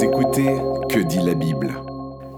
Écoutez 0.00 0.46
Que 0.88 1.00
dit 1.00 1.18
la 1.18 1.34
Bible 1.34 1.74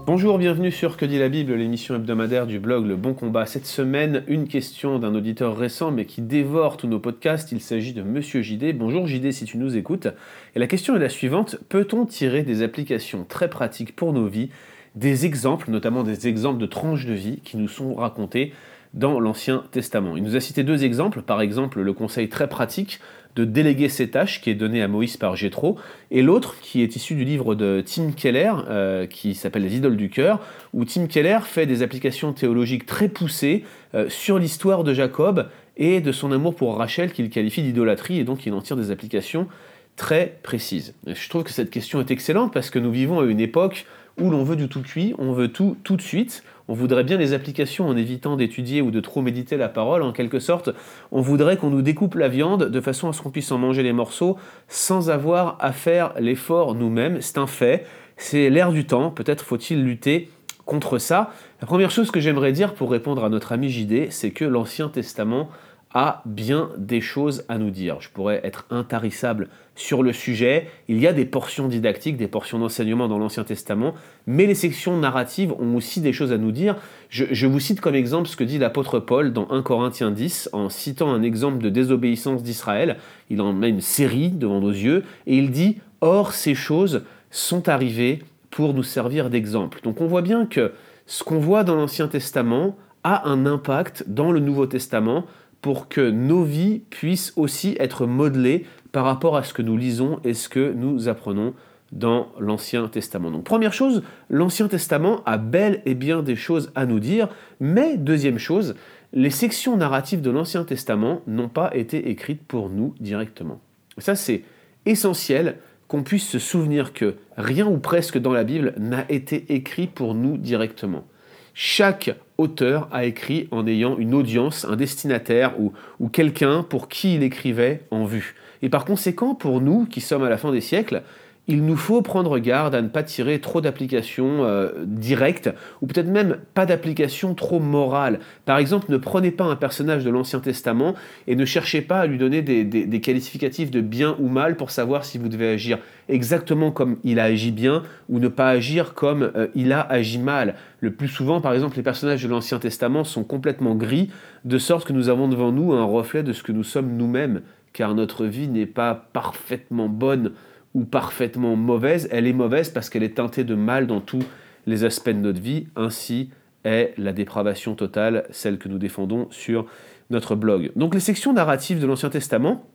Bonjour, 0.07 0.39
bienvenue 0.39 0.71
sur 0.71 0.97
Que 0.97 1.05
dit 1.05 1.19
la 1.19 1.29
Bible, 1.29 1.53
l'émission 1.53 1.95
hebdomadaire 1.95 2.47
du 2.47 2.59
blog 2.59 2.87
Le 2.87 2.95
Bon 2.95 3.13
Combat. 3.13 3.45
Cette 3.45 3.67
semaine, 3.67 4.23
une 4.27 4.47
question 4.47 4.97
d'un 4.97 5.13
auditeur 5.13 5.55
récent 5.55 5.91
mais 5.91 6.05
qui 6.05 6.21
dévore 6.21 6.77
tous 6.77 6.87
nos 6.87 6.99
podcasts. 6.99 7.51
Il 7.51 7.61
s'agit 7.61 7.93
de 7.93 8.01
Monsieur 8.01 8.41
JD. 8.41 8.75
Bonjour 8.75 9.05
JD 9.05 9.31
si 9.31 9.45
tu 9.45 9.59
nous 9.59 9.77
écoutes. 9.77 10.07
Et 10.55 10.59
la 10.59 10.65
question 10.65 10.95
est 10.95 10.99
la 10.99 11.09
suivante. 11.09 11.57
Peut-on 11.69 12.07
tirer 12.07 12.41
des 12.41 12.63
applications 12.63 13.25
très 13.29 13.49
pratiques 13.49 13.95
pour 13.95 14.11
nos 14.11 14.25
vies, 14.25 14.49
des 14.95 15.27
exemples, 15.27 15.69
notamment 15.69 16.01
des 16.01 16.27
exemples 16.27 16.59
de 16.59 16.65
tranches 16.65 17.05
de 17.05 17.13
vie 17.13 17.41
qui 17.43 17.57
nous 17.57 17.67
sont 17.67 17.93
racontés 17.93 18.53
dans 18.95 19.19
l'Ancien 19.19 19.65
Testament? 19.71 20.17
Il 20.17 20.23
nous 20.23 20.35
a 20.35 20.39
cité 20.39 20.63
deux 20.63 20.83
exemples. 20.83 21.21
Par 21.21 21.41
exemple, 21.41 21.79
le 21.81 21.93
conseil 21.93 22.27
très 22.27 22.49
pratique 22.49 22.99
de 23.35 23.45
déléguer 23.45 23.89
ses 23.89 24.09
tâches 24.09 24.41
qui 24.41 24.49
est 24.49 24.55
donné 24.55 24.81
à 24.81 24.87
Moïse 24.87 25.17
par 25.17 25.35
Jéthro, 25.35 25.77
et 26.09 26.21
l'autre 26.21 26.57
qui 26.61 26.81
est 26.81 26.95
issu 26.95 27.15
du 27.15 27.23
livre 27.23 27.55
de 27.55 27.83
Tim 27.85 28.11
Keller, 28.11 28.53
euh, 28.69 29.05
qui 29.07 29.35
s'appelle 29.35 29.63
Les 29.63 29.75
idoles 29.75 29.97
du 29.97 30.09
cœur, 30.09 30.39
où 30.73 30.85
Tim 30.85 31.07
Keller 31.07 31.39
fait 31.43 31.65
des 31.65 31.81
applications 31.83 32.33
théologiques 32.33 32.85
très 32.85 33.07
poussées 33.07 33.63
euh, 33.95 34.09
sur 34.09 34.37
l'histoire 34.37 34.83
de 34.83 34.93
Jacob 34.93 35.49
et 35.77 36.01
de 36.01 36.11
son 36.11 36.31
amour 36.31 36.55
pour 36.55 36.77
Rachel 36.77 37.11
qu'il 37.11 37.29
qualifie 37.29 37.61
d'idolâtrie, 37.61 38.19
et 38.19 38.23
donc 38.23 38.45
il 38.45 38.53
en 38.53 38.61
tire 38.61 38.77
des 38.77 38.91
applications 38.91 39.47
très 39.95 40.39
précises. 40.41 40.93
je 41.05 41.29
trouve 41.29 41.43
que 41.43 41.51
cette 41.51 41.69
question 41.69 41.99
est 41.99 42.11
excellente 42.11 42.53
parce 42.53 42.69
que 42.69 42.79
nous 42.79 42.91
vivons 42.91 43.19
à 43.19 43.25
une 43.25 43.39
époque 43.39 43.85
où 44.19 44.29
l'on 44.29 44.43
veut 44.43 44.55
du 44.55 44.67
tout 44.67 44.81
cuit, 44.81 45.13
on 45.17 45.31
veut 45.33 45.49
tout 45.49 45.77
tout 45.83 45.95
de 45.95 46.01
suite, 46.01 46.43
on 46.71 46.73
voudrait 46.73 47.03
bien 47.03 47.17
les 47.17 47.33
applications 47.33 47.85
en 47.89 47.97
évitant 47.97 48.37
d'étudier 48.37 48.81
ou 48.81 48.91
de 48.91 49.01
trop 49.01 49.21
méditer 49.21 49.57
la 49.57 49.67
parole, 49.67 50.03
en 50.03 50.13
quelque 50.13 50.39
sorte, 50.39 50.69
on 51.11 51.19
voudrait 51.19 51.57
qu'on 51.57 51.69
nous 51.69 51.81
découpe 51.81 52.15
la 52.15 52.29
viande 52.29 52.69
de 52.69 52.79
façon 52.79 53.09
à 53.09 53.13
ce 53.13 53.21
qu'on 53.21 53.29
puisse 53.29 53.51
en 53.51 53.57
manger 53.57 53.83
les 53.83 53.91
morceaux 53.91 54.37
sans 54.69 55.09
avoir 55.09 55.57
à 55.59 55.73
faire 55.73 56.13
l'effort 56.17 56.73
nous-mêmes, 56.73 57.19
c'est 57.19 57.37
un 57.37 57.45
fait, 57.45 57.85
c'est 58.15 58.49
l'air 58.49 58.71
du 58.71 58.85
temps, 58.85 59.11
peut-être 59.11 59.43
faut-il 59.43 59.83
lutter 59.83 60.29
contre 60.65 60.97
ça. 60.97 61.33
La 61.59 61.67
première 61.67 61.91
chose 61.91 62.09
que 62.09 62.21
j'aimerais 62.21 62.53
dire 62.53 62.73
pour 62.73 62.89
répondre 62.89 63.25
à 63.25 63.29
notre 63.29 63.51
ami 63.51 63.67
JD, 63.67 64.09
c'est 64.09 64.31
que 64.31 64.45
l'Ancien 64.45 64.87
Testament 64.87 65.49
a 65.93 66.21
bien 66.25 66.69
des 66.77 67.01
choses 67.01 67.43
à 67.49 67.57
nous 67.57 67.69
dire. 67.69 67.99
Je 67.99 68.09
pourrais 68.09 68.41
être 68.43 68.65
intarissable 68.69 69.49
sur 69.75 70.03
le 70.03 70.13
sujet. 70.13 70.69
Il 70.87 70.99
y 70.99 71.07
a 71.07 71.13
des 71.13 71.25
portions 71.25 71.67
didactiques, 71.67 72.17
des 72.17 72.27
portions 72.27 72.59
d'enseignement 72.59 73.07
dans 73.07 73.17
l'Ancien 73.17 73.43
Testament, 73.43 73.93
mais 74.27 74.45
les 74.45 74.55
sections 74.55 74.97
narratives 74.97 75.53
ont 75.53 75.75
aussi 75.75 76.01
des 76.01 76.13
choses 76.13 76.31
à 76.31 76.37
nous 76.37 76.51
dire. 76.51 76.75
Je, 77.09 77.45
vous 77.45 77.59
cite 77.59 77.81
comme 77.81 77.95
exemple 77.95 78.27
ce 78.27 78.35
que 78.35 78.43
dit 78.43 78.57
l'apôtre 78.57 78.99
Paul 78.99 79.33
dans 79.33 79.49
1 79.49 79.61
Corinthiens 79.63 80.11
10, 80.11 80.49
en 80.53 80.69
citant 80.69 81.11
un 81.11 81.23
exemple 81.23 81.59
de 81.59 81.69
désobéissance 81.69 82.43
d'Israël. 82.43 82.97
Il 83.29 83.41
en 83.41 83.53
met 83.53 83.69
une 83.69 83.81
série 83.81 84.29
devant 84.29 84.61
nos 84.61 84.71
yeux, 84.71 85.03
et 85.27 85.35
il 85.37 85.51
dit 85.51 85.79
Or, 85.99 86.33
ces 86.33 86.55
choses 86.55 87.03
sont 87.29 87.69
arrivées 87.69 88.23
pour 88.49 88.73
nous 88.73 88.83
servir 88.83 89.29
d'exemple. 89.29 89.79
Donc 89.83 90.01
on 90.01 90.07
voit 90.07 90.21
bien 90.21 90.45
que 90.45 90.73
ce 91.05 91.23
qu'on 91.23 91.39
voit 91.39 91.63
dans 91.63 91.75
l'Ancien 91.75 92.07
Testament 92.07 92.75
a 93.03 93.27
un 93.27 93.45
impact 93.45 94.05
dans 94.07 94.31
le 94.31 94.39
Nouveau 94.39 94.67
Testament 94.67 95.25
pour 95.61 95.87
que 95.87 96.09
nos 96.09 96.43
vies 96.43 96.81
puissent 96.89 97.33
aussi 97.35 97.75
être 97.79 98.05
modelées 98.05 98.65
par 98.91 99.05
rapport 99.05 99.37
à 99.37 99.43
ce 99.43 99.53
que 99.53 99.61
nous 99.61 99.77
lisons 99.77 100.19
et 100.23 100.33
ce 100.33 100.49
que 100.49 100.73
nous 100.73 101.07
apprenons 101.07 101.53
dans 101.91 102.31
l'Ancien 102.39 102.87
Testament. 102.87 103.31
Donc 103.31 103.43
première 103.43 103.73
chose, 103.73 104.03
l'Ancien 104.29 104.67
Testament 104.67 105.21
a 105.25 105.37
bel 105.37 105.81
et 105.85 105.93
bien 105.93 106.23
des 106.23 106.35
choses 106.35 106.71
à 106.75 106.85
nous 106.85 106.99
dire, 106.99 107.27
mais 107.59 107.97
deuxième 107.97 108.37
chose, 108.37 108.75
les 109.13 109.29
sections 109.29 109.75
narratives 109.75 110.21
de 110.21 110.31
l'Ancien 110.31 110.63
Testament 110.63 111.21
n'ont 111.27 111.49
pas 111.49 111.75
été 111.75 112.09
écrites 112.09 112.43
pour 112.43 112.69
nous 112.69 112.95
directement. 112.99 113.59
Ça 113.97 114.15
c'est 114.15 114.43
essentiel 114.85 115.57
qu'on 115.87 116.03
puisse 116.03 116.27
se 116.27 116.39
souvenir 116.39 116.93
que 116.93 117.15
rien 117.35 117.67
ou 117.67 117.77
presque 117.77 118.17
dans 118.17 118.31
la 118.31 118.45
Bible 118.45 118.73
n'a 118.77 119.05
été 119.11 119.53
écrit 119.53 119.87
pour 119.87 120.15
nous 120.15 120.37
directement. 120.37 121.05
Chaque 121.53 122.15
auteur 122.41 122.87
a 122.91 123.05
écrit 123.05 123.47
en 123.51 123.65
ayant 123.67 123.97
une 123.97 124.13
audience, 124.13 124.65
un 124.65 124.75
destinataire 124.75 125.59
ou, 125.59 125.71
ou 125.99 126.09
quelqu'un 126.09 126.63
pour 126.63 126.89
qui 126.89 127.15
il 127.15 127.23
écrivait 127.23 127.81
en 127.91 128.05
vue. 128.05 128.35
Et 128.61 128.69
par 128.69 128.85
conséquent, 128.85 129.33
pour 129.35 129.61
nous 129.61 129.85
qui 129.85 130.01
sommes 130.01 130.23
à 130.23 130.29
la 130.29 130.37
fin 130.37 130.51
des 130.51 130.61
siècles, 130.61 131.03
il 131.51 131.65
nous 131.65 131.75
faut 131.75 132.01
prendre 132.01 132.39
garde 132.39 132.73
à 132.75 132.81
ne 132.81 132.87
pas 132.87 133.03
tirer 133.03 133.39
trop 133.39 133.59
d'applications 133.59 134.45
euh, 134.45 134.69
directes, 134.85 135.49
ou 135.81 135.85
peut-être 135.85 136.07
même 136.07 136.37
pas 136.53 136.65
d'applications 136.65 137.35
trop 137.35 137.59
morales. 137.59 138.19
Par 138.45 138.57
exemple, 138.57 138.89
ne 138.89 138.95
prenez 138.95 139.31
pas 139.31 139.43
un 139.43 139.57
personnage 139.57 140.05
de 140.05 140.09
l'Ancien 140.09 140.39
Testament 140.39 140.95
et 141.27 141.35
ne 141.35 141.43
cherchez 141.43 141.81
pas 141.81 141.99
à 141.99 142.05
lui 142.05 142.17
donner 142.17 142.41
des, 142.41 143.01
qualificatifs 143.01 143.69
de 143.69 143.81
bien 143.81 144.15
ou 144.19 144.29
mal 144.29 144.55
pour 144.55 144.71
savoir 144.71 145.03
si 145.03 145.17
vous 145.17 145.27
devez 145.27 145.49
agir 145.49 145.79
exactement 146.07 146.71
comme 146.71 146.99
il 147.03 147.19
a 147.19 147.25
agi 147.25 147.51
bien 147.51 147.83
ou 148.07 148.19
ne 148.19 148.29
pas 148.29 148.49
agir 148.49 148.93
comme 148.93 149.31
euh, 149.35 149.47
il 149.53 149.73
a 149.73 149.81
agi 149.81 150.19
mal. 150.19 150.55
Le 150.79 150.93
plus 150.93 151.09
souvent, 151.09 151.41
par 151.41 151.53
exemple, 151.53 151.75
les 151.75 151.83
personnages 151.83 152.23
de 152.23 152.29
l'Ancien 152.29 152.59
Testament 152.59 153.03
sont 153.03 153.25
complètement 153.25 153.75
gris, 153.75 154.09
de 154.45 154.57
sorte 154.57 154.87
que 154.87 154.93
nous 154.93 155.09
avons 155.09 155.27
devant 155.27 155.51
nous 155.51 155.73
un 155.73 155.83
reflet 155.83 156.23
de 156.23 156.31
ce 156.31 156.43
que 156.43 156.53
nous 156.53 156.63
sommes 156.63 156.95
nous-mêmes, 156.95 157.41
car 157.73 157.93
notre 157.93 158.25
vie 158.25 158.47
n'est 158.47 158.65
pas 158.65 159.09
parfaitement 159.11 159.89
bonne 159.89 160.31
ou 160.73 160.85
parfaitement 160.85 161.55
mauvaise, 161.55 162.07
elle 162.11 162.27
est 162.27 162.33
mauvaise 162.33 162.69
parce 162.69 162.89
qu'elle 162.89 163.03
est 163.03 163.15
teintée 163.15 163.43
de 163.43 163.55
mal 163.55 163.87
dans 163.87 163.99
tous 163.99 164.23
les 164.67 164.83
aspects 164.83 165.09
de 165.09 165.13
notre 165.13 165.41
vie, 165.41 165.67
ainsi 165.75 166.29
est 166.63 166.93
la 166.97 167.13
dépravation 167.13 167.75
totale, 167.75 168.25
celle 168.29 168.57
que 168.57 168.69
nous 168.69 168.77
défendons 168.77 169.27
sur 169.31 169.65
notre 170.09 170.35
blog. 170.35 170.71
Donc 170.75 170.93
les 170.93 170.99
sections 170.99 171.33
narratives 171.33 171.79
de 171.79 171.87
l'Ancien 171.87 172.09
Testament, 172.09 172.65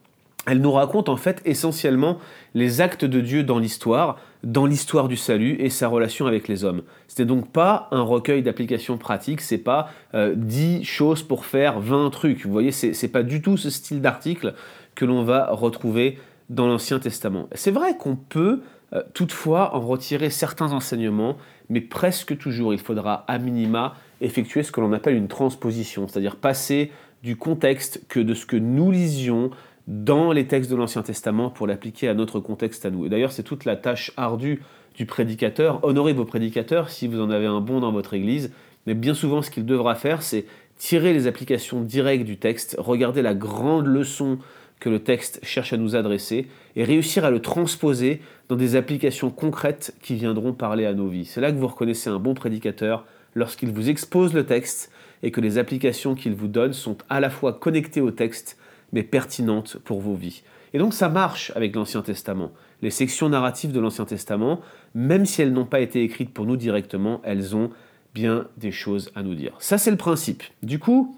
elles 0.47 0.61
nous 0.61 0.73
racontent 0.73 1.13
en 1.13 1.17
fait 1.17 1.43
essentiellement 1.45 2.19
les 2.55 2.81
actes 2.81 3.05
de 3.05 3.21
Dieu 3.21 3.43
dans 3.43 3.59
l'histoire, 3.59 4.19
dans 4.45 4.65
l'histoire 4.65 5.09
du 5.09 5.17
salut 5.17 5.57
et 5.59 5.71
sa 5.71 5.89
relation 5.89 6.27
avec 6.27 6.49
les 6.49 6.65
hommes. 6.65 6.83
N'est 7.19 7.25
donc 7.25 7.51
pas 7.51 7.89
un 7.93 8.03
recueil 8.03 8.43
d'applications 8.43 8.99
pratiques, 8.99 9.41
c'est 9.41 9.59
pas 9.59 9.91
euh, 10.15 10.35
10 10.37 10.85
choses 10.85 11.23
pour 11.23 11.47
faire 11.47 11.81
20 11.81 12.11
trucs. 12.11 12.45
Vous 12.45 12.53
voyez, 12.53 12.73
c'est 12.73 13.09
pas 13.09 13.23
du 13.23 13.41
tout 13.43 13.57
ce 13.57 13.71
style 13.71 14.01
d'article 14.01 14.55
que 14.95 15.05
l'on 15.05 15.25
va 15.25 15.51
retrouver 15.51 16.19
dans 16.51 16.67
l'Ancien 16.67 16.99
Testament. 16.99 17.49
C'est 17.53 17.71
vrai 17.71 17.97
qu'on 17.97 18.17
peut 18.17 18.61
euh, 18.93 19.03
toutefois 19.15 19.75
en 19.75 19.81
retirer 19.81 20.31
certains 20.31 20.73
enseignements, 20.73 21.37
mais 21.69 21.81
presque 21.81 22.39
toujours 22.39 22.73
il 22.73 22.79
faudra 22.79 23.25
à 23.27 23.39
minima 23.39 23.95
effectuer 24.21 24.63
ce 24.63 24.73
que 24.73 24.81
l'on 24.81 24.93
appelle 24.93 25.17
une 25.17 25.29
transposition, 25.29 26.07
c'est-à-dire 26.07 26.37
passer 26.37 26.93
du 27.23 27.37
contexte 27.37 28.03
que 28.09 28.21
de 28.21 28.35
ce 28.35 28.47
que 28.47 28.57
nous 28.57 28.91
lisions 28.91 29.51
dans 29.89 30.33
les 30.33 30.47
textes 30.47 30.71
de 30.71 30.77
l'Ancien 30.77 31.03
Testament 31.03 31.51
pour 31.51 31.67
l'appliquer 31.67 32.09
à 32.09 32.15
notre 32.15 32.41
contexte 32.41 32.87
à 32.87 32.91
nous. 32.91 33.07
Et 33.07 33.09
d'ailleurs, 33.09 33.33
c'est 33.33 33.43
toute 33.43 33.65
la 33.65 33.77
tâche 33.77 34.13
ardue 34.17 34.63
du 34.95 35.07
prédicateur. 35.07 35.81
Honorez 35.83 36.13
vos 36.13 36.25
prédicateurs 36.25 36.91
si 36.91 37.09
vous 37.09 37.21
en 37.21 37.31
avez 37.31 37.47
un 37.47 37.61
bon 37.61 37.81
dans 37.81 37.93
votre 37.93 38.15
église, 38.15 38.53
mais 38.87 38.95
bien 38.95 39.15
souvent, 39.15 39.43
ce 39.43 39.51
qu'il 39.51 39.67
devra 39.67 39.95
faire, 39.95 40.23
c'est 40.23 40.47
tirer 40.77 41.13
les 41.13 41.27
applications 41.27 41.81
directes 41.81 42.25
du 42.25 42.37
texte, 42.37 42.77
regarder 42.79 43.23
la 43.23 43.35
grande 43.35 43.87
leçon 43.87 44.39
que 44.81 44.89
le 44.89 44.99
texte 45.01 45.41
cherche 45.43 45.73
à 45.73 45.77
nous 45.77 45.97
adresser 45.97 46.49
et 46.75 46.85
réussir 46.85 47.25
à 47.25 47.31
le 47.31 47.41
transposer 47.41 48.21
dans 48.49 48.57
des 48.57 48.77
applications 48.77 49.31
concrètes 49.31 49.95
qui 50.03 50.15
viendront 50.15 50.53
parler 50.53 50.87
à 50.87 50.95
nos 50.95 51.09
vies. 51.09 51.25
C'est 51.25 51.41
là 51.41 51.51
que 51.51 51.57
vous 51.57 51.67
reconnaissez 51.67 52.11
un 52.11 52.19
bon 52.19 52.35
prédicateur 52.35 53.07
lorsqu'il 53.35 53.71
vous 53.71 53.89
expose 53.89 54.35
le 54.35 54.45
texte 54.45 54.91
et 55.23 55.31
que 55.31 55.41
les 55.41 55.59
applications 55.59 56.15
qu'il 56.15 56.35
vous 56.35 56.49
donne 56.49 56.73
sont 56.73 56.99
à 57.09 57.21
la 57.21 57.31
fois 57.31 57.55
connectées 57.55 58.01
au 58.01 58.11
texte 58.11 58.59
mais 58.93 59.03
pertinentes 59.03 59.79
pour 59.85 60.01
vos 60.01 60.15
vies. 60.15 60.43
Et 60.75 60.79
donc 60.79 60.95
ça 60.95 61.09
marche 61.09 61.53
avec 61.55 61.75
l'Ancien 61.75 62.03
Testament. 62.03 62.53
Les 62.83 62.91
sections 62.91 63.29
narratives 63.29 63.73
de 63.73 63.81
l'Ancien 63.81 64.05
Testament, 64.05 64.61
même 64.95 65.25
si 65.25 65.43
elles 65.43 65.53
n'ont 65.53 65.65
pas 65.65 65.81
été 65.81 66.03
écrites 66.03 66.33
pour 66.33 66.45
nous 66.45 66.57
directement, 66.57 67.21
elles 67.25 67.57
ont 67.57 67.71
bien 68.15 68.47
des 68.57 68.73
choses 68.73 69.11
à 69.15 69.23
nous 69.23 69.35
dire. 69.35 69.55
Ça 69.59 69.79
c'est 69.79 69.91
le 69.91 69.97
principe. 69.97 70.43
Du 70.63 70.79
coup, 70.79 71.17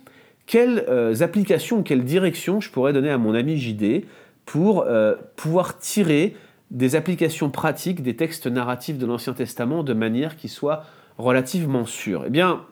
quelles 0.49 0.85
euh, 0.89 1.15
applications, 1.21 1.85
quelles 1.85 2.05
directions 2.05 2.61
je 2.61 2.71
pourrais 2.71 2.93
donner 2.93 3.11
à 3.11 3.19
mon 3.19 3.35
ami 3.35 3.59
JD 3.59 4.07
pour 4.47 4.83
euh, 4.83 5.15
pouvoir 5.37 5.79
tirer 5.79 6.35
des 6.71 6.97
applications 6.97 7.51
pratiques 7.51 8.03
des 8.03 8.17
textes 8.17 8.47
narratifs 8.47 8.99
de 8.99 9.07
l'Ancien 9.07 9.35
Testament 9.35 9.85
de 9.85 9.93
manière 9.93 10.37
qui 10.37 10.49
soit 10.49 10.85
relativement 11.19 11.85
sûre 11.85 12.25
Eh 12.27 12.31
bien, 12.31 12.63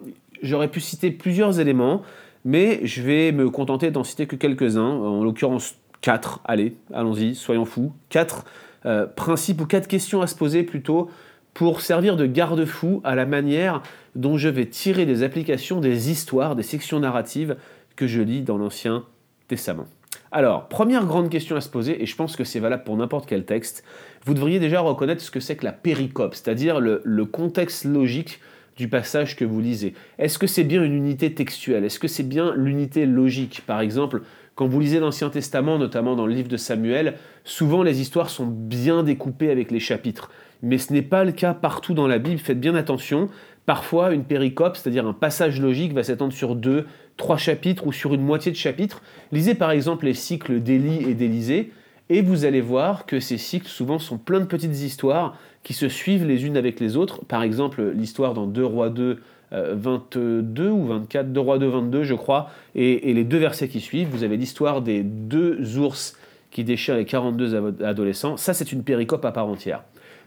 j'aurais 0.43 0.69
pu 0.69 0.81
citer 0.81 1.11
plusieurs 1.11 1.61
éléments, 1.61 2.03
mais 2.47 2.81
je 2.83 3.03
vais 3.03 3.31
me 3.31 3.51
contenter 3.51 3.91
d'en 3.91 4.05
citer 4.05 4.27
que 4.27 4.37
quelques-uns, 4.37 4.83
en 4.83 5.23
l'occurrence 5.23 5.77
quatre. 6.01 6.41
Allez, 6.47 6.77
allons-y, 6.95 7.35
soyons 7.35 7.67
fous. 7.67 7.93
Quatre 8.09 8.47
euh, 8.87 9.07
principes 9.07 9.61
ou 9.61 9.67
quatre 9.67 9.89
questions 9.89 10.23
à 10.23 10.27
se 10.27 10.35
poser 10.35 10.63
plutôt 10.63 11.11
pour 11.53 11.81
servir 11.81 12.17
de 12.17 12.27
garde-fou 12.27 13.01
à 13.05 13.15
la 13.15 13.27
manière 13.27 13.83
dont 14.17 14.37
je 14.37 14.49
vais 14.49 14.67
tirer 14.67 15.07
des 15.07 15.23
applications 15.23 15.81
des 15.81 16.11
histoires, 16.11 16.57
des 16.57 16.63
sections 16.63 16.99
narratives 16.99 17.57
que 17.95 18.07
je 18.07 18.23
lis 18.23 18.43
dans 18.43 18.59
l'Ancien 18.59 19.05
Testament. 19.49 19.87
Alors, 20.33 20.69
première 20.69 21.07
grande 21.07 21.31
question 21.31 21.57
à 21.57 21.61
se 21.61 21.69
poser, 21.69 22.03
et 22.03 22.07
je 22.07 22.17
pense 22.17 22.37
que 22.37 22.45
c'est 22.45 22.59
valable 22.59 22.85
pour 22.85 22.97
n'importe 22.97 23.29
quel 23.29 23.45
texte, 23.45 23.85
vous 24.25 24.35
devriez 24.35 24.59
déjà 24.59 24.81
reconnaître 24.81 25.23
ce 25.23 25.31
que 25.31 25.41
c'est 25.41 25.57
que 25.57 25.65
la 25.65 25.73
péricope, 25.73 26.35
c'est-à-dire 26.35 26.81
le, 26.81 27.01
le, 27.05 27.25
contexte 27.25 27.85
logique 27.85 28.41
du 28.77 28.89
passage 28.89 29.37
que 29.37 29.45
vous 29.45 29.61
lisez. 29.61 29.95
Est-ce 30.19 30.39
que 30.39 30.47
c'est 30.47 30.65
bien 30.65 30.83
une 30.83 30.95
unité 30.95 31.33
textuelle? 31.33 31.85
Est-ce 31.85 31.99
que 31.99 32.09
c'est 32.09 32.29
bien 32.29 32.55
l'unité 32.57 33.07
logique? 33.07 33.63
Par 33.67 33.81
exemple, 33.81 34.23
quand 34.57 34.67
vous 34.67 34.81
lisez 34.81 35.01
l'Ancien 35.01 35.29
Testament, 35.29 35.79
notamment 35.79 36.17
dans 36.17 36.27
le 36.27 36.33
livre 36.33 36.49
de 36.49 36.57
Samuel, 36.57 37.17
souvent 37.45 37.83
les 37.83 38.01
histoires 38.01 38.31
sont 38.31 38.47
bien 38.47 39.03
découpées 39.03 39.51
avec 39.51 39.71
les 39.71 39.81
chapitres. 39.81 40.31
mais 40.63 40.79
ce 40.79 40.95
n'est 40.95 41.03
pas 41.03 41.25
le 41.25 41.33
cas 41.33 41.53
partout 41.53 41.93
dans 41.93 42.07
la 42.07 42.19
Bible, 42.19 42.39
faites 42.39 42.59
bien 42.59 42.75
attention. 42.75 43.29
Parfois, 43.67 44.13
une 44.13 44.25
péricope, 44.25 44.77
c'est-à-dire 44.77 45.07
un 45.07 45.13
passage 45.13 45.61
logique, 45.61 45.93
va 45.93 46.05
s'étendre 46.05 46.33
sur 46.33 46.55
deux, 46.55 46.87
trois 47.17 47.37
chapitres 47.37 47.87
ou 47.87 47.93
sur 47.93 48.15
une 48.15 48.23
moitié 48.23 48.53
de 48.53 48.57
chapitre. 48.57 49.03
Lisez 49.33 49.55
par 49.55 49.73
exemple 49.73 50.05
les 50.05 50.15
cycles 50.15 50.61
d'Élie 50.61 51.03
et 51.09 51.15
d'Élisée, 51.15 51.73
et 52.09 52.23
vous 52.23 52.45
allez 52.45 52.61
voir 52.61 53.05
que 53.07 53.19
ces 53.19 53.37
cycles 53.37 53.67
souvent 53.67 53.99
sont 53.99 54.19
pleins 54.19 54.39
de 54.39 54.45
petites 54.45 54.81
histoires 54.81 55.37
qui 55.65 55.75
se 55.75 55.89
suivent 55.89 56.25
les 56.25 56.47
unes 56.47 56.57
avec 56.57 56.79
les 56.79 56.97
autres. 56.97 57.25
Par 57.25 57.43
exemple, 57.43 57.83
l'histoire 57.83 58.35
dans 58.35 58.47
2 58.47 58.65
Rois 58.65 58.91
2, 58.91 59.21
22 59.51 60.65
euh, 60.65 60.71
ou 60.71 60.87
24, 60.87 61.33
2 61.33 61.41
Rois 61.41 61.59
2, 61.59 61.67
22 61.67 62.05
je 62.05 62.15
crois, 62.15 62.51
et, 62.77 63.13
les 63.13 63.25
deux 63.25 63.39
versets 63.39 63.69
qui 63.69 63.81
suivent, 63.81 64.09
vous 64.09 64.23
avez 64.23 64.37
l'histoire 64.37 64.83
des 64.83 65.03
deux 65.03 65.79
ours 65.79 66.17
qui 66.53 66.63
déchirent 66.63 66.97
les 66.97 67.05
42 67.05 67.83
adolescents. 67.85 68.37
Ça, 68.37 68.55
c'est 68.55 68.71
une 68.73 68.85
péricope 68.85 69.25
à 69.25 69.33
part 69.33 69.49
entière. 69.49 69.83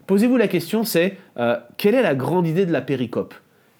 Posez-vous 0.09 0.37
la 0.37 0.47
question, 0.47 0.85
c'est 0.85 1.17
euh, 1.37 1.55
quelle 1.77 1.93
est 1.93 2.01
la 2.01 2.15
grande 2.15 2.47
idée 2.47 2.65
de 2.65 2.71
la 2.71 2.81
péricope? 2.81 3.35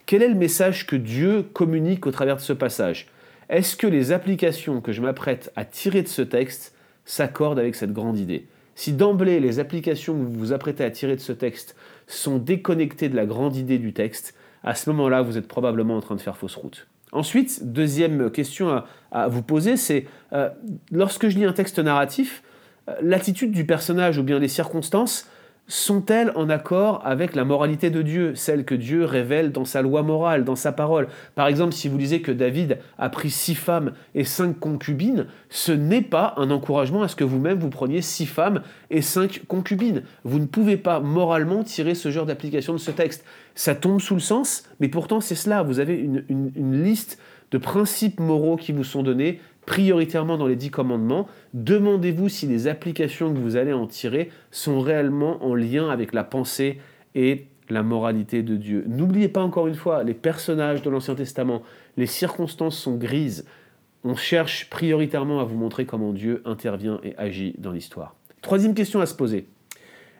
Quel 0.05 0.21
est 0.21 0.27
le 0.27 0.35
message 0.35 0.85
que 0.85 0.95
Dieu 0.95 1.41
communique 1.41 2.05
au 2.05 2.11
travers 2.11 2.35
de 2.35 2.41
ce 2.41 2.53
passage? 2.53 3.07
Est-ce 3.49 3.75
que 3.75 3.87
les 3.87 4.11
applications 4.11 4.79
que 4.79 4.91
je 4.91 5.01
m'apprête 5.01 5.51
à 5.55 5.65
tirer 5.65 6.03
de 6.03 6.07
ce 6.07 6.21
texte 6.21 6.75
s'accordent 7.03 7.57
avec 7.57 7.73
cette 7.73 7.93
grande 7.93 8.19
idée? 8.19 8.45
Si 8.75 8.93
d'emblée 8.93 9.39
les 9.39 9.57
applications 9.59 10.13
que 10.13 10.19
vous 10.19 10.31
vous 10.31 10.53
apprêtez 10.53 10.83
à 10.83 10.91
tirer 10.91 11.15
de 11.15 11.19
ce 11.19 11.31
texte 11.31 11.75
sont 12.05 12.37
déconnectées 12.37 13.09
de 13.09 13.15
la 13.15 13.25
grande 13.25 13.55
idée 13.55 13.79
du 13.79 13.91
texte, 13.91 14.35
à 14.63 14.75
ce 14.75 14.87
moment-là, 14.91 15.23
vous 15.23 15.35
êtes 15.35 15.47
probablement 15.47 15.97
en 15.97 16.01
train 16.01 16.15
de 16.15 16.21
faire 16.21 16.37
fausse 16.37 16.57
route. 16.57 16.85
Ensuite, 17.11 17.73
deuxième 17.73 18.29
question 18.29 18.83
à, 19.11 19.27
vous 19.29 19.41
poser, 19.41 19.77
c'est 19.77 20.05
euh, 20.33 20.49
lorsque 20.91 21.27
je 21.27 21.39
lis 21.39 21.45
un 21.45 21.53
texte 21.53 21.79
narratif, 21.79 22.43
euh, 22.87 22.93
l'attitude 23.01 23.51
du 23.51 23.65
personnage 23.65 24.19
ou 24.19 24.23
bien 24.23 24.37
les 24.37 24.47
circonstances 24.47 25.27
sont-elles 25.69 26.33
en 26.36 26.50
accord 26.50 27.01
avec 27.06 27.36
la 27.36 27.45
moralité 27.45 27.92
de 27.92 28.01
Dieu, 28.01 28.33
celle 28.36 28.66
que 28.66 28.74
Dieu 28.74 29.06
révèle 29.06 29.51
dans 29.51 29.66
sa 29.66 29.81
loi 29.81 30.01
morale, 30.01 30.44
dans 30.44 30.56
sa 30.56 30.71
parole? 30.71 31.07
Par 31.36 31.48
exemple, 31.48 31.74
si 31.74 31.88
vous 31.88 31.98
lisez 31.98 32.21
que 32.21 32.31
David 32.31 32.80
a 32.98 33.10
pris 33.10 33.30
six 33.30 33.56
femmes 33.56 33.94
et 34.16 34.24
cinq 34.24 34.60
concubines, 34.60 35.27
ce 35.50 35.71
n'est 35.71 36.01
pas 36.01 36.33
un 36.38 36.50
encouragement 36.50 37.04
à 37.04 37.07
ce 37.07 37.16
que 37.16 37.24
vous-même 37.24 37.60
vous 37.60 37.69
preniez 37.69 38.01
six 38.01 38.25
femmes 38.25 38.62
et 38.89 39.04
cinq 39.04 39.44
concubines. 39.48 40.01
Vous 40.24 40.39
ne 40.39 40.48
pouvez 40.48 40.75
pas 40.75 41.00
moralement 41.00 41.63
tirer 41.63 41.94
ce 41.94 42.10
genre 42.10 42.25
d'application 42.25 42.74
de 42.74 42.80
ce 42.80 42.92
texte. 42.92 43.24
Ça 43.54 43.75
tombe 43.75 44.01
sous 44.01 44.16
le 44.16 44.19
sens, 44.19 44.63
mais 44.80 44.88
pourtant 44.89 45.21
c'est 45.21 45.36
cela. 45.36 45.62
Vous 45.62 45.80
avez 45.80 45.94
une, 45.94 46.24
une 46.30 46.83
liste 46.83 47.19
de 47.51 47.57
principes 47.57 48.19
moraux 48.19 48.57
qui 48.57 48.71
vous 48.71 48.83
sont 48.83 49.04
donnés 49.04 49.39
prioritairement 49.69 50.36
dans 50.36 50.48
les 50.48 50.56
dix 50.56 50.71
commandements, 50.71 51.27
demandez-vous 51.54 52.27
si 52.27 52.48
les 52.48 52.68
applications 52.68 53.31
que 53.31 53.38
vous 53.38 53.56
allez 53.56 53.71
en 53.71 53.86
tirer 53.86 54.31
sont 54.50 54.80
réellement 54.80 55.45
en 55.45 55.54
lien 55.54 55.92
avec 55.92 56.12
la 56.12 56.24
pensée 56.24 56.80
et 57.13 57.45
la 57.69 57.83
moralité 57.83 58.42
de 58.42 58.56
Dieu. 58.56 58.83
N'oubliez 58.88 59.27
pas 59.27 59.44
encore 59.44 59.68
une 59.68 59.75
fois, 59.75 60.04
les 60.04 60.16
personnages 60.16 60.81
de 60.81 60.89
l'Ancien 60.89 61.13
Testament, 61.13 61.62
les 61.98 62.07
circonstances 62.07 62.80
sont 62.80 62.95
grises. 62.95 63.45
On 64.04 64.16
cherche 64.16 64.71
prioritairement 64.71 65.39
à 65.39 65.44
vous 65.44 65.56
montrer 65.56 65.86
comment 65.86 66.13
Dieu 66.13 66.42
intervient 66.45 67.00
et 67.04 67.16
agit 67.19 67.54
dans 67.60 67.71
l'histoire. 67.71 68.16
Troisième 68.42 68.74
question 68.74 69.01
à 69.01 69.06
se 69.06 69.13
poser. 69.13 69.50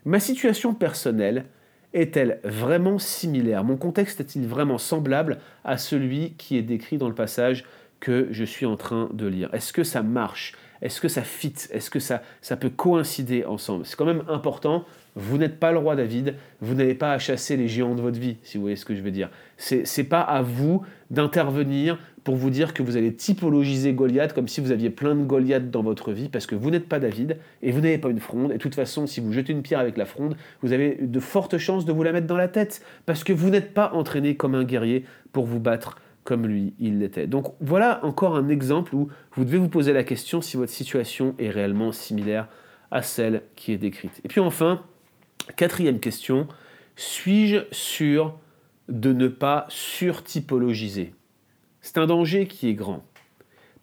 Ma 0.06 0.19
situation 0.19 0.75
personnelle 0.75 1.46
est-elle 1.94 2.40
vraiment 2.44 3.00
similaire? 3.00 3.63
Mon 3.63 3.78
contexte 3.78 4.19
est-il 4.19 4.46
vraiment 4.46 4.78
semblable 4.78 5.40
à 5.63 5.80
celui 5.80 6.34
qui 6.34 6.56
est 6.56 6.62
décrit 6.62 7.00
dans 7.00 7.10
le 7.10 7.16
passage 7.16 7.66
que 8.00 8.28
je 8.31 8.44
suis 8.44 8.66
en 8.66 8.78
train 8.78 9.10
de 9.13 9.28
lire 9.28 9.50
Est-ce 9.54 9.74
que 9.74 9.84
ça 9.84 10.04
marche? 10.04 10.54
Est-ce 10.81 11.01
que 11.01 11.07
ça 11.07 11.24
fit? 11.24 11.54
Est-ce 11.72 11.90
que 11.90 12.00
ça, 12.00 12.22
ça 12.42 12.56
peut 12.56 12.69
coïncider 12.69 13.46
ensemble? 13.46 13.86
C'est 13.86 13.96
quand 13.96 14.06
même 14.06 14.24
important. 14.30 14.86
Vous 15.16 15.38
n'êtes 15.38 15.60
pas 15.60 15.72
le 15.72 15.80
roi 15.80 15.96
David, 15.96 16.36
vous 16.62 16.75
n'avez 16.75 16.94
pas 16.94 17.12
à 17.12 17.19
chasser 17.19 17.57
les 17.57 17.68
géants 17.68 17.96
de 17.96 18.01
votre 18.01 18.19
vie, 18.19 18.38
si 18.44 18.57
vous 18.57 18.62
voyez 18.62 18.78
ce 18.78 18.86
que 18.86 18.96
je 18.96 19.01
veux 19.01 19.12
dire. 19.12 19.30
C'est 19.57 19.84
n'est 19.98 20.04
pas 20.06 20.22
à 20.22 20.42
vous 20.42 20.86
d'intervenir 21.10 22.00
pour 22.24 22.36
vous 22.36 22.50
dire 22.50 22.74
que 22.74 22.84
vous 22.84 22.96
allez 22.96 23.13
typologiser 23.13 23.94
Goliath 23.94 24.34
comme 24.34 24.48
si 24.48 24.62
vous 24.62 24.72
aviez 24.72 24.90
plein 24.90 25.16
de 25.16 25.24
Goliath 25.24 25.72
dans 25.72 25.81
votre 25.81 26.13
vie, 26.13 26.30
parce 26.30 26.46
que 26.46 26.56
vous 26.56 26.69
n'êtes 26.69 26.88
pas 26.88 27.00
David 27.00 27.38
et 27.62 27.72
vous 27.72 27.81
n'avez 27.81 27.98
pas 27.98 28.10
une 28.10 28.19
fronde. 28.19 28.51
Et 28.51 28.56
de 28.56 28.60
toute 28.60 28.75
façon, 28.75 29.07
si 29.07 29.19
vous 29.19 29.34
jetez 29.34 29.51
une 29.51 29.63
pierre 29.63 29.80
avec 29.80 29.98
la 29.98 30.06
fronde, 30.06 30.38
vous 30.62 30.72
avez 30.72 30.98
de 31.01 31.19
fortes 31.19 31.57
chances 31.57 31.86
de 31.86 31.92
vous 31.92 32.04
la 32.04 32.12
mettre 32.12 32.28
dans 32.28 32.38
la 32.38 32.48
tête, 32.48 32.81
parce 33.06 33.24
que 33.24 33.34
vous 33.34 33.50
n'êtes 33.50 33.74
pas 33.74 33.92
entraîné 33.94 34.36
comme 34.36 34.56
un 34.56 34.63
guerrier 34.63 35.06
pour 35.34 35.46
vous 35.46 35.60
battre 35.60 35.98
comme 36.29 36.45
lui, 36.45 36.75
il 36.77 36.99
l'était. 36.99 37.25
Donc 37.25 37.55
voilà 37.59 38.05
encore 38.05 38.35
un 38.35 38.49
exemple 38.49 38.93
où 38.93 39.09
vous 39.33 39.45
devez 39.45 39.57
vous 39.57 39.67
poser 39.67 39.93
la 39.93 40.03
question 40.03 40.41
si 40.41 40.57
votre 40.57 40.71
situation 40.71 41.33
est 41.39 41.49
réellement 41.49 41.91
similaire 41.91 42.47
à 42.91 43.01
celle 43.01 43.41
qui 43.55 43.71
est 43.71 43.79
décrite. 43.79 44.21
Et 44.23 44.27
puis 44.27 44.39
enfin, 44.39 44.83
quatrième 45.55 45.99
question, 45.99 46.47
suis-je 46.95 47.61
sûr 47.71 48.37
de 48.89 49.11
ne 49.11 49.27
pas 49.27 49.65
surtypologiser? 49.69 51.15
C'est 51.81 51.97
un 51.97 52.05
danger 52.05 52.45
qui 52.45 52.69
est 52.69 52.75
grand. 52.75 53.03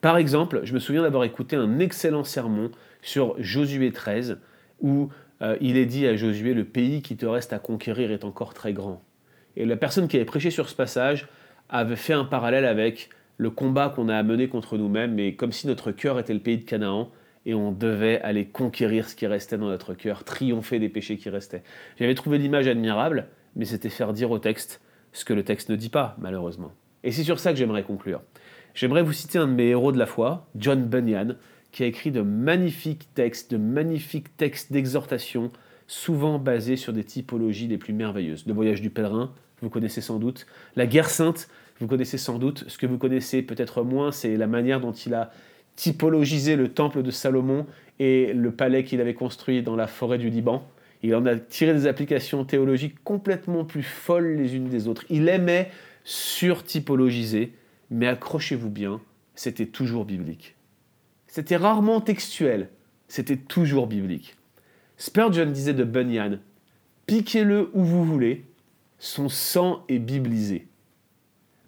Par 0.00 0.16
exemple, 0.16 0.60
je 0.62 0.72
me 0.72 0.78
souviens 0.78 1.02
d'avoir 1.02 1.24
écouté 1.24 1.56
un 1.56 1.80
excellent 1.80 2.22
sermon 2.22 2.70
sur 3.02 3.34
Josué 3.40 3.90
13, 3.90 4.38
où 4.80 5.08
euh, 5.42 5.56
il 5.60 5.76
est 5.76 5.86
dit 5.86 6.06
à 6.06 6.14
Josué, 6.14 6.54
le 6.54 6.64
pays 6.64 7.02
qui 7.02 7.16
te 7.16 7.26
reste 7.26 7.52
à 7.52 7.58
conquérir 7.58 8.12
est 8.12 8.22
encore 8.22 8.54
très 8.54 8.72
grand. 8.72 9.02
Et 9.56 9.64
la 9.64 9.76
personne 9.76 10.06
qui 10.06 10.14
avait 10.14 10.24
prêché 10.24 10.52
sur 10.52 10.68
ce 10.68 10.76
passage 10.76 11.26
avait 11.68 11.96
fait 11.96 12.12
un 12.12 12.24
parallèle 12.24 12.64
avec 12.64 13.10
le 13.38 13.50
combat 13.50 13.90
qu'on 13.90 14.08
a 14.08 14.16
à 14.16 14.22
mener 14.22 14.48
contre 14.48 14.78
nous-mêmes, 14.78 15.14
mais 15.14 15.34
comme 15.34 15.52
si 15.52 15.66
notre 15.66 15.92
cœur 15.92 16.18
était 16.18 16.34
le 16.34 16.40
pays 16.40 16.58
de 16.58 16.64
Canaan 16.64 17.10
et 17.44 17.54
on 17.54 17.70
devait 17.70 18.20
aller 18.22 18.46
conquérir 18.46 19.08
ce 19.08 19.14
qui 19.14 19.26
restait 19.26 19.58
dans 19.58 19.68
notre 19.68 19.94
cœur, 19.94 20.24
triompher 20.24 20.78
des 20.78 20.88
péchés 20.88 21.16
qui 21.16 21.30
restaient. 21.30 21.62
J'avais 21.98 22.14
trouvé 22.14 22.38
l'image 22.38 22.66
admirable, 22.66 23.28
mais 23.54 23.64
c'était 23.64 23.88
faire 23.88 24.12
dire 24.12 24.30
au 24.30 24.38
texte 24.38 24.80
ce 25.12 25.24
que 25.24 25.32
le 25.32 25.44
texte 25.44 25.70
ne 25.70 25.76
dit 25.76 25.88
pas, 25.88 26.16
malheureusement. 26.18 26.72
Et 27.04 27.12
c'est 27.12 27.22
sur 27.22 27.38
ça 27.38 27.52
que 27.52 27.58
j'aimerais 27.58 27.84
conclure. 27.84 28.20
J'aimerais 28.74 29.02
vous 29.02 29.12
citer 29.12 29.38
un 29.38 29.46
de 29.46 29.52
mes 29.52 29.68
héros 29.68 29.92
de 29.92 29.98
la 29.98 30.06
foi, 30.06 30.48
John 30.56 30.84
Bunyan, 30.84 31.36
qui 31.72 31.84
a 31.84 31.86
écrit 31.86 32.10
de 32.10 32.20
magnifiques 32.20 33.08
textes, 33.14 33.52
de 33.52 33.58
magnifiques 33.58 34.36
textes 34.36 34.72
d'exhortation, 34.72 35.50
souvent 35.86 36.38
basés 36.38 36.76
sur 36.76 36.92
des 36.92 37.04
typologies 37.04 37.68
les 37.68 37.78
plus 37.78 37.92
merveilleuses. 37.92 38.46
Le 38.46 38.52
voyage 38.52 38.80
du 38.80 38.90
pèlerin, 38.90 39.32
vous 39.62 39.70
connaissez 39.70 40.00
sans 40.00 40.18
doute. 40.18 40.46
La 40.74 40.86
guerre 40.86 41.10
sainte, 41.10 41.48
vous 41.80 41.86
connaissez 41.86 42.18
sans 42.18 42.38
doute. 42.38 42.64
Ce 42.68 42.78
que 42.78 42.86
vous 42.86 42.98
connaissez 42.98 43.42
peut-être 43.42 43.82
moins, 43.82 44.12
c'est 44.12 44.36
la 44.36 44.46
manière 44.46 44.80
dont 44.80 44.92
il 44.92 45.14
a 45.14 45.30
typologisé 45.76 46.56
le 46.56 46.68
temple 46.68 47.02
de 47.02 47.10
Salomon 47.10 47.66
et 47.98 48.32
le 48.32 48.50
palais 48.50 48.84
qu'il 48.84 49.00
avait 49.00 49.14
construit 49.14 49.62
dans 49.62 49.76
la 49.76 49.86
forêt 49.86 50.18
du 50.18 50.30
Liban. 50.30 50.66
Il 51.02 51.14
en 51.14 51.26
a 51.26 51.36
tiré 51.36 51.74
des 51.74 51.86
applications 51.86 52.44
théologiques 52.44 53.02
complètement 53.04 53.64
plus 53.64 53.82
folles 53.82 54.36
les 54.36 54.56
unes 54.56 54.68
des 54.68 54.88
autres. 54.88 55.04
Il 55.10 55.28
aimait 55.28 55.70
surtypologiser, 56.04 57.52
mais 57.90 58.06
accrochez-vous 58.06 58.70
bien, 58.70 59.00
c'était 59.34 59.66
toujours 59.66 60.04
biblique. 60.04 60.56
C'était 61.26 61.56
rarement 61.56 62.00
textuel, 62.00 62.70
c'était 63.08 63.36
toujours 63.36 63.86
biblique. 63.86 64.36
Spurgeon 64.98 65.50
disait 65.50 65.74
de 65.74 65.84
Bunyan, 65.84 66.38
piquez-le 67.06 67.70
où 67.74 67.84
vous 67.84 68.04
voulez, 68.04 68.44
son 68.98 69.28
sang 69.28 69.84
est 69.88 69.98
biblisé. 69.98 70.68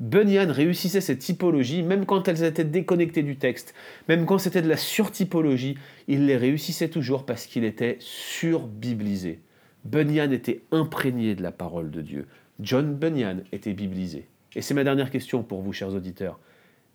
Bunyan 0.00 0.50
réussissait 0.50 1.00
cette 1.00 1.18
typologie, 1.18 1.82
même 1.82 2.06
quand 2.06 2.28
elles 2.28 2.44
étaient 2.44 2.64
déconnectées 2.64 3.22
du 3.22 3.36
texte, 3.36 3.74
même 4.08 4.26
quand 4.26 4.38
c'était 4.38 4.62
de 4.62 4.68
la 4.68 4.76
surtypologie, 4.76 5.76
il 6.06 6.26
les 6.26 6.36
réussissait 6.36 6.88
toujours 6.88 7.26
parce 7.26 7.46
qu'il 7.46 7.64
était 7.64 7.96
surbiblisé. 8.00 9.40
Bunyan 9.84 10.30
était 10.32 10.62
imprégné 10.70 11.34
de 11.34 11.42
la 11.42 11.52
parole 11.52 11.90
de 11.90 12.00
Dieu. 12.00 12.28
John 12.60 12.94
Bunyan 12.94 13.42
était 13.52 13.74
biblisé. 13.74 14.28
Et 14.54 14.62
c'est 14.62 14.74
ma 14.74 14.84
dernière 14.84 15.10
question 15.10 15.42
pour 15.42 15.60
vous, 15.62 15.72
chers 15.72 15.94
auditeurs. 15.94 16.38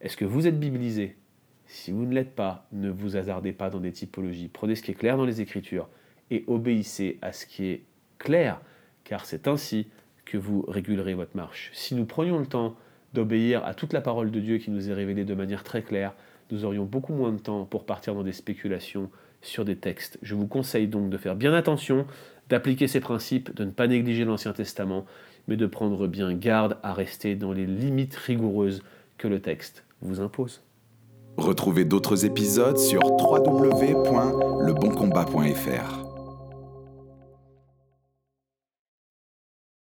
Est-ce 0.02 0.18
que 0.18 0.26
vous 0.26 0.48
êtes 0.48 0.60
biblisé? 0.60 1.16
Si 1.68 1.92
vous 1.92 2.06
ne 2.06 2.14
l'êtes 2.14 2.36
pas, 2.36 2.68
ne 2.72 2.90
vous 2.90 3.18
hasardez 3.18 3.52
pas 3.52 3.70
dans 3.70 3.80
des 3.80 3.92
typologies. 3.92 4.50
Prenez 4.52 4.76
ce 4.76 4.82
qui 4.82 4.92
est 4.92 4.96
clair 4.96 5.18
dans 5.18 5.26
les 5.26 5.42
Écritures 5.42 5.90
et 6.34 6.44
obéissez 6.48 7.20
à 7.22 7.32
ce 7.32 7.46
qui 7.46 7.68
est 7.68 7.84
clair, 8.18 8.60
car 9.04 9.26
c'est 9.26 9.48
ainsi 9.48 9.88
que 10.26 10.38
vous 10.38 10.66
régulerez 10.68 11.14
votre 11.14 11.38
marche. 11.38 11.70
Si 11.74 11.94
nous 11.94 12.06
prenions 12.06 12.40
le 12.40 12.48
temps 12.48 12.76
d'obéir 13.14 13.64
à 13.66 13.76
toute 13.76 13.94
la 13.94 14.02
parole 14.02 14.32
de 14.32 14.40
Dieu 14.40 14.58
qui 14.58 14.72
nous 14.72 14.90
est 14.90 14.94
révélée 14.94 15.26
de 15.26 15.36
manière 15.36 15.64
très 15.64 15.84
claire, 15.84 16.16
nous 16.52 16.66
aurions 16.66 16.86
beaucoup 16.86 17.14
moins 17.14 17.32
de 17.32 17.38
temps 17.38 17.66
pour 17.66 17.86
partir 17.86 18.16
dans 18.16 18.24
des 18.24 18.34
spéculations 18.34 19.12
sur 19.42 19.64
des 19.64 19.76
textes. 19.76 20.18
Je 20.24 20.34
vous 20.34 20.48
conseille 20.48 20.88
donc 20.88 21.12
de 21.12 21.18
faire 21.18 21.36
bien 21.36 21.54
attention, 21.54 22.08
d'appliquer 22.50 22.88
ces 22.88 23.00
principes, 23.00 23.56
de 23.56 23.66
ne 23.66 23.72
pas 23.72 23.86
négliger 23.88 24.26
l'Ancien 24.26 24.54
Testament, 24.54 25.06
mais 25.48 25.56
de 25.56 25.68
prendre 25.68 26.08
bien 26.08 26.34
garde 26.34 26.80
à 26.82 26.94
rester 26.94 27.36
dans 27.36 27.52
les 27.52 27.68
limites 27.68 28.16
rigoureuses 28.16 28.82
que 29.18 29.28
le 29.28 29.40
texte 29.40 29.86
vous 30.02 30.20
impose. 30.20 30.64
Retrouvez 31.38 31.86
d'autres 31.86 32.26
épisodes 32.26 32.78
sur 32.78 33.04
www.leboncombat.fr. 33.04 36.03